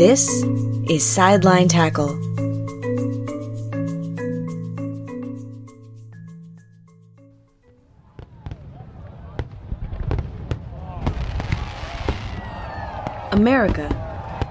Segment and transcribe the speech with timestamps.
[0.00, 0.44] This
[0.88, 2.12] is Sideline Tackle.
[13.32, 13.90] America,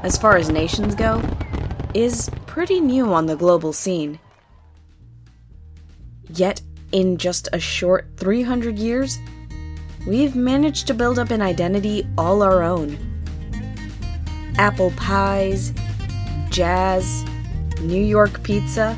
[0.03, 1.19] as far as nations go,
[1.95, 4.19] is pretty new on the global scene.
[6.31, 6.61] Yet,
[6.91, 9.17] in just a short 300 years,
[10.05, 13.08] we've managed to build up an identity all our own.
[14.59, 15.73] Apple pies,
[16.49, 17.23] jazz,
[17.79, 18.97] New York pizza,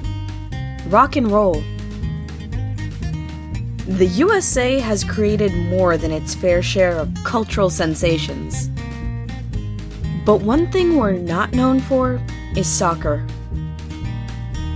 [0.87, 1.61] rock and roll.
[3.85, 8.71] The USA has created more than its fair share of cultural sensations.
[10.25, 12.19] But one thing we're not known for
[12.55, 13.23] is soccer.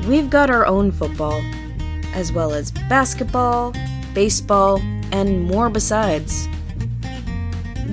[0.07, 1.41] We've got our own football,
[2.13, 3.73] as well as basketball,
[4.13, 4.79] baseball,
[5.11, 6.47] and more besides.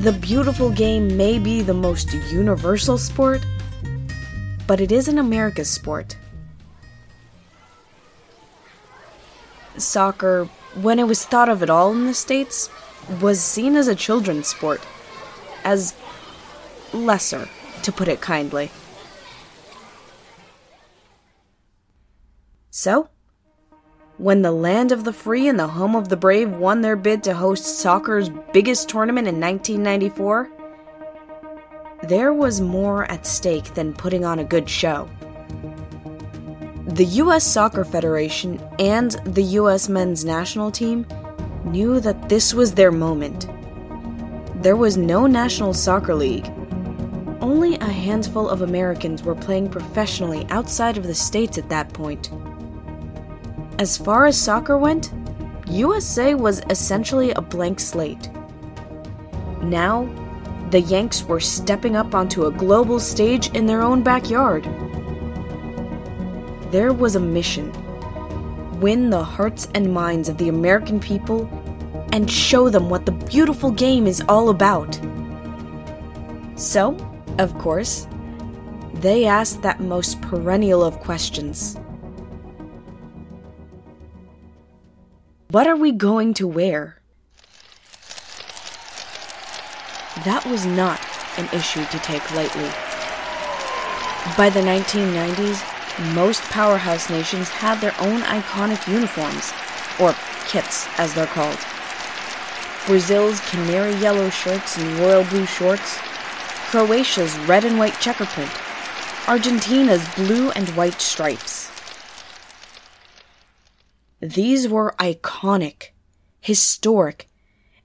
[0.03, 3.47] The beautiful game may be the most universal sport,
[4.67, 6.17] but it isn't America's sport.
[9.77, 12.69] Soccer, when it was thought of at all in the States,
[13.21, 14.81] was seen as a children's sport,
[15.63, 15.95] as
[16.93, 17.49] lesser,
[17.85, 18.73] to put it kindly.
[22.73, 23.09] So,
[24.19, 27.23] when the land of the free and the home of the brave won their bid
[27.25, 30.51] to host soccer's biggest tournament in 1994,
[32.05, 35.09] there was more at stake than putting on a good show.
[36.87, 37.45] The U.S.
[37.45, 39.89] Soccer Federation and the U.S.
[39.89, 41.07] men's national team
[41.65, 43.49] knew that this was their moment.
[44.63, 46.51] There was no National Soccer League,
[47.41, 52.31] only a handful of Americans were playing professionally outside of the States at that point.
[53.79, 55.13] As far as soccer went,
[55.67, 58.29] USA was essentially a blank slate.
[59.63, 60.09] Now,
[60.71, 64.65] the Yanks were stepping up onto a global stage in their own backyard.
[66.71, 67.73] There was a mission
[68.81, 71.49] win the hearts and minds of the American people
[72.13, 75.01] and show them what the beautiful game is all about.
[76.57, 76.97] So,
[77.39, 78.09] of course,
[78.95, 81.79] they asked that most perennial of questions
[85.53, 86.97] What are we going to wear?
[90.25, 90.99] That was not
[91.37, 92.71] an issue to take lightly.
[94.35, 95.61] By the 1990s,
[96.15, 99.53] most powerhouse nations had their own iconic uniforms,
[100.01, 100.17] or
[100.49, 101.59] kits as they're called.
[102.87, 105.99] Brazil's canary yellow shirts and royal blue shorts,
[106.71, 108.51] Croatia's red and white checker print,
[109.29, 111.62] Argentina's blue and white stripes.
[114.23, 115.89] These were iconic,
[116.41, 117.29] historic,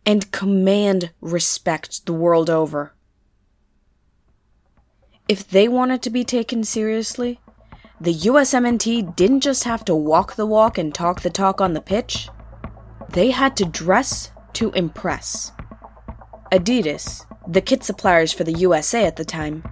[0.05, 2.93] and command respect the world over.
[5.27, 7.39] If they wanted to be taken seriously,
[7.99, 11.81] the USMNT didn't just have to walk the walk and talk the talk on the
[11.81, 12.29] pitch,
[13.09, 15.51] they had to dress to impress.
[16.51, 19.63] Adidas, the kit suppliers for the USA at the time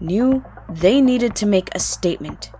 [0.00, 2.50] knew they needed to make a statement.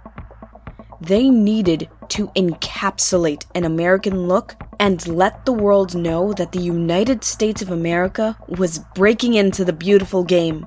[1.01, 7.25] They needed to encapsulate an American look and let the world know that the United
[7.25, 10.67] States of America was breaking into the beautiful game.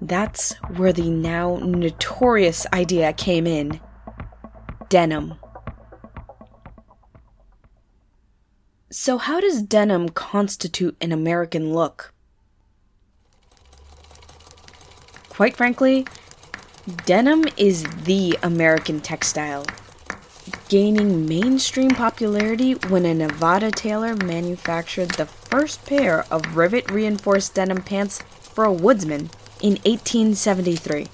[0.00, 3.80] That's where the now notorious idea came in
[4.88, 5.34] denim.
[8.90, 12.12] So, how does denim constitute an American look?
[15.28, 16.06] Quite frankly,
[17.04, 19.66] denim is the American textile,
[20.68, 27.82] gaining mainstream popularity when a Nevada tailor manufactured the first pair of rivet reinforced denim
[27.82, 31.06] pants for a woodsman in 1873.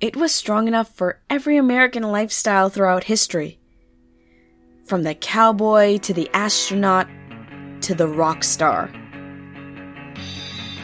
[0.00, 3.58] It was strong enough for every American lifestyle throughout history.
[4.84, 7.08] From the cowboy to the astronaut
[7.82, 8.90] to the rock star.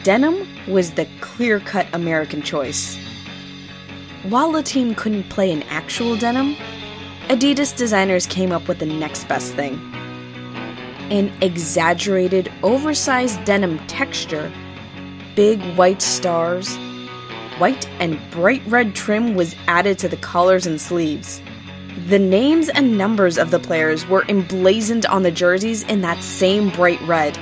[0.03, 2.97] Denim was the clear cut American choice.
[4.23, 6.55] While the team couldn't play in actual denim,
[7.29, 9.75] Adidas designers came up with the next best thing
[11.11, 14.51] an exaggerated, oversized denim texture,
[15.35, 16.75] big white stars,
[17.59, 21.39] white and bright red trim was added to the collars and sleeves.
[22.07, 26.71] The names and numbers of the players were emblazoned on the jerseys in that same
[26.71, 27.37] bright red.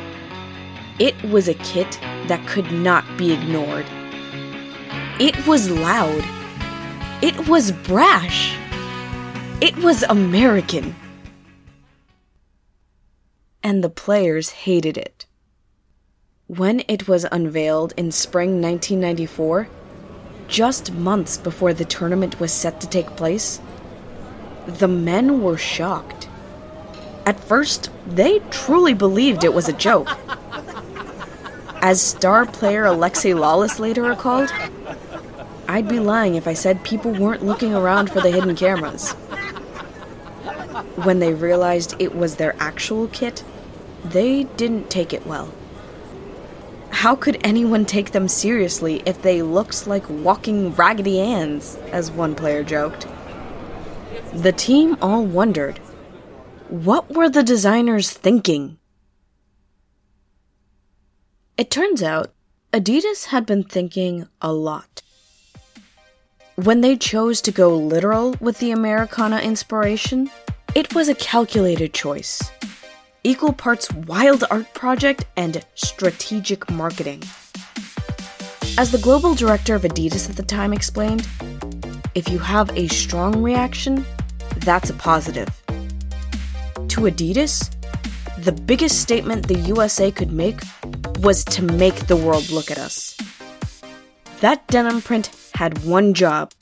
[0.99, 1.97] It was a kit
[2.27, 3.85] that could not be ignored.
[5.17, 6.23] It was loud.
[7.21, 8.57] It was brash.
[9.59, 10.95] It was American.
[13.63, 15.25] And the players hated it.
[16.45, 19.68] When it was unveiled in spring 1994,
[20.48, 23.59] just months before the tournament was set to take place,
[24.68, 26.30] the men were shocked.
[27.25, 30.09] At first, they truly believed it was a joke.
[31.81, 34.54] As star player Alexi Lalas later recalled,
[35.68, 39.15] I'd be lying if I said people weren't looking around for the hidden cameras.
[41.03, 43.44] When they realized it was their actual kit,
[44.03, 45.53] they didn't take it well.
[46.89, 52.33] How could anyone take them seriously if they looked like walking Raggedy Anns, as one
[52.33, 53.05] player joked?
[54.33, 55.79] The team all wondered
[56.69, 58.77] what were the designers thinking?
[61.57, 62.33] It turns out
[62.73, 65.01] Adidas had been thinking a lot.
[66.55, 70.29] When they chose to go literal with the Americana inspiration,
[70.77, 72.51] it was a calculated choice.
[73.24, 77.24] Equal parts wild art project and strategic marketing.
[78.77, 81.27] As the global director of Adidas at the time explained,
[82.13, 84.06] if you have a strong reaction,
[84.57, 85.50] that's a positive.
[86.89, 87.73] To Adidas,
[88.38, 90.59] the biggest statement the USA could make
[91.21, 93.18] was to make the world look at us.
[94.41, 96.53] That denim print had one job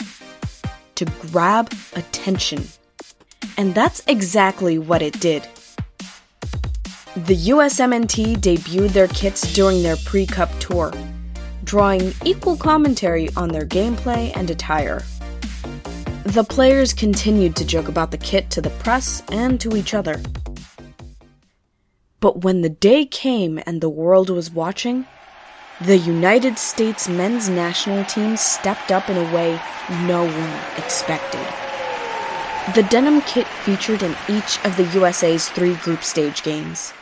[0.96, 2.66] to grab attention.
[3.58, 5.48] And that's exactly what it did.
[7.16, 10.92] The USMNT debuted their kits during their pre Cup tour,
[11.64, 15.02] drawing equal commentary on their gameplay and attire.
[16.26, 20.22] The players continued to joke about the kit to the press and to each other.
[22.20, 25.06] But when the day came and the world was watching,
[25.80, 29.60] the United States men's national team stepped up in a way
[30.06, 31.65] no one expected.
[32.74, 36.94] The denim kit featured in each of the USA's three group stage games.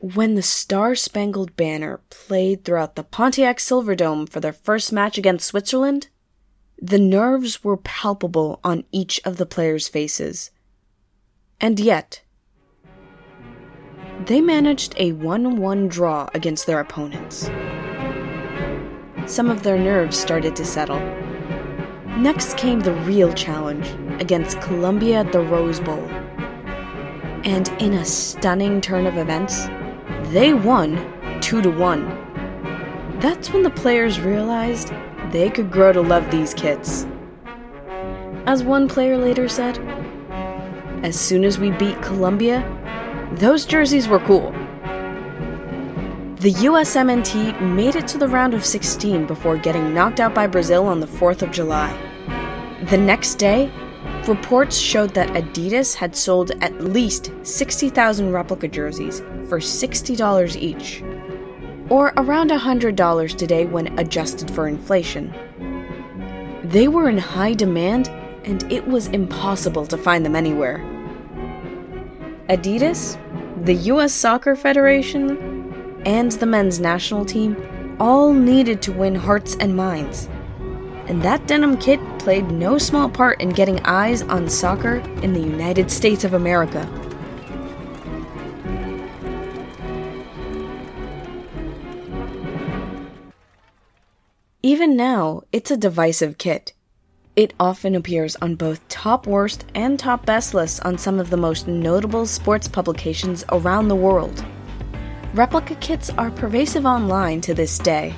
[0.00, 5.46] When the Star Spangled Banner played throughout the Pontiac Silverdome for their first match against
[5.46, 6.08] Switzerland,
[6.80, 10.50] the nerves were palpable on each of the players' faces.
[11.60, 12.22] And yet,
[14.24, 17.50] they managed a 1 1 draw against their opponents.
[19.26, 21.27] Some of their nerves started to settle.
[22.18, 23.86] Next came the real challenge
[24.20, 26.02] against Colombia at the Rose Bowl.
[27.44, 29.68] And in a stunning turn of events,
[30.32, 30.96] they won
[31.40, 33.20] 2 to 1.
[33.20, 34.92] That's when the players realized
[35.30, 37.06] they could grow to love these kits.
[38.46, 39.78] As one player later said,
[41.04, 42.64] as soon as we beat Colombia,
[43.34, 44.50] those jerseys were cool.
[46.40, 50.86] The USMNT made it to the round of 16 before getting knocked out by Brazil
[50.86, 52.07] on the 4th of July.
[52.84, 53.72] The next day,
[54.28, 61.02] reports showed that Adidas had sold at least 60,000 replica jerseys for $60 each,
[61.90, 65.34] or around $100 today when adjusted for inflation.
[66.62, 68.08] They were in high demand,
[68.44, 70.78] and it was impossible to find them anywhere.
[72.48, 73.18] Adidas,
[73.64, 77.56] the US Soccer Federation, and the men's national team
[77.98, 80.28] all needed to win hearts and minds.
[81.08, 85.40] And that denim kit played no small part in getting eyes on soccer in the
[85.40, 86.86] United States of America.
[94.62, 96.74] Even now, it's a divisive kit.
[97.36, 101.36] It often appears on both top worst and top best lists on some of the
[101.36, 104.44] most notable sports publications around the world.
[105.32, 108.14] Replica kits are pervasive online to this day.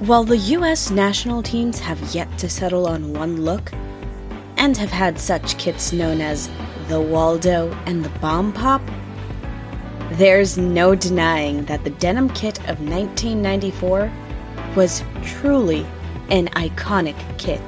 [0.00, 3.72] While the US national teams have yet to settle on one look,
[4.58, 6.50] and have had such kits known as
[6.88, 8.82] the Waldo and the Bomb Pop,
[10.12, 14.12] there's no denying that the denim kit of 1994
[14.76, 15.86] was truly
[16.28, 17.66] an iconic kit.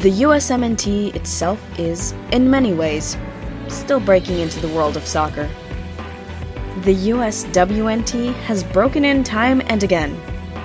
[0.00, 3.16] The USMNT itself is, in many ways,
[3.68, 5.48] still breaking into the world of soccer.
[6.84, 10.20] The USWNT has broken in time and again,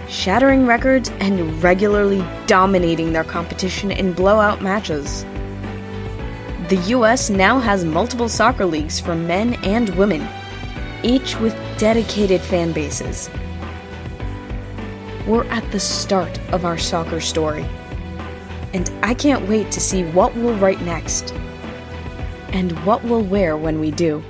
[0.10, 5.24] shattering records and regularly dominating their competition in blowout matches.
[6.68, 10.28] The US now has multiple soccer leagues for men and women,
[11.04, 13.30] each with dedicated fan bases.
[15.26, 17.66] We're at the start of our soccer story
[18.74, 21.34] and I can't wait to see what we'll write next
[22.52, 24.22] and what we'll wear when we do.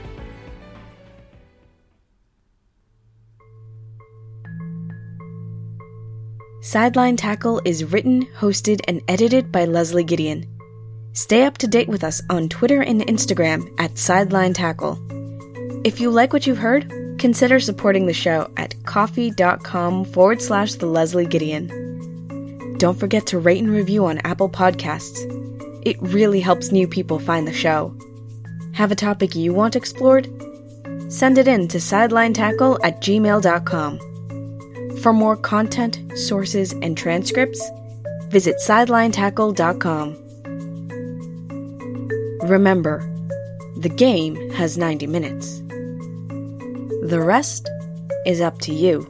[6.61, 10.45] Sideline Tackle is written, hosted, and edited by Leslie Gideon.
[11.13, 14.99] Stay up to date with us on Twitter and Instagram at Sideline Tackle.
[15.85, 20.85] If you like what you've heard, consider supporting the show at ko-fi.com forward slash the
[20.85, 22.75] Leslie Gideon.
[22.77, 25.17] Don't forget to rate and review on Apple Podcasts.
[25.85, 27.95] It really helps new people find the show.
[28.73, 30.27] Have a topic you want explored?
[31.07, 34.08] Send it in to sidelinetackle at gmail.com.
[35.01, 37.61] For more content, sources, and transcripts,
[38.29, 40.15] visit sidelinetackle.com.
[42.49, 42.99] Remember,
[43.77, 45.59] the game has 90 minutes.
[47.09, 47.69] The rest
[48.25, 49.07] is up to you.